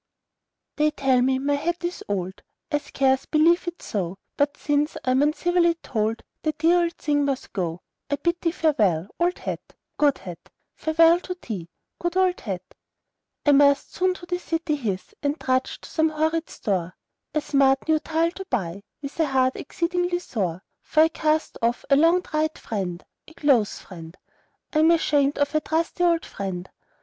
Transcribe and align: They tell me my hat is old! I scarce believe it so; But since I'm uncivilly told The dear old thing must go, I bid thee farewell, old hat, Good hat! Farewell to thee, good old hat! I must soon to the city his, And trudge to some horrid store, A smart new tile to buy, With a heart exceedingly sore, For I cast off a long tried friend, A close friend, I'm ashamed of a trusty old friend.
They 0.77 0.89
tell 0.89 1.21
me 1.21 1.37
my 1.37 1.53
hat 1.53 1.83
is 1.83 2.03
old! 2.09 2.41
I 2.71 2.79
scarce 2.79 3.27
believe 3.27 3.67
it 3.67 3.83
so; 3.83 4.17
But 4.35 4.57
since 4.57 4.97
I'm 5.05 5.21
uncivilly 5.21 5.75
told 5.75 6.23
The 6.41 6.53
dear 6.53 6.81
old 6.81 6.93
thing 6.93 7.23
must 7.23 7.53
go, 7.53 7.81
I 8.09 8.15
bid 8.15 8.41
thee 8.41 8.49
farewell, 8.49 9.09
old 9.19 9.37
hat, 9.37 9.59
Good 9.99 10.17
hat! 10.17 10.39
Farewell 10.75 11.19
to 11.19 11.37
thee, 11.47 11.69
good 11.99 12.17
old 12.17 12.39
hat! 12.39 12.63
I 13.45 13.51
must 13.51 13.93
soon 13.93 14.15
to 14.15 14.25
the 14.25 14.39
city 14.39 14.75
his, 14.75 15.13
And 15.21 15.39
trudge 15.39 15.79
to 15.81 15.89
some 15.91 16.09
horrid 16.09 16.49
store, 16.49 16.95
A 17.35 17.41
smart 17.41 17.87
new 17.87 17.99
tile 17.99 18.31
to 18.31 18.45
buy, 18.45 18.81
With 19.03 19.19
a 19.19 19.27
heart 19.27 19.55
exceedingly 19.55 20.17
sore, 20.17 20.63
For 20.81 21.01
I 21.01 21.09
cast 21.09 21.59
off 21.61 21.85
a 21.91 21.95
long 21.95 22.23
tried 22.23 22.57
friend, 22.57 23.05
A 23.27 23.35
close 23.35 23.77
friend, 23.77 24.17
I'm 24.73 24.89
ashamed 24.89 25.37
of 25.37 25.53
a 25.53 25.61
trusty 25.61 26.03
old 26.03 26.25
friend. 26.25 26.67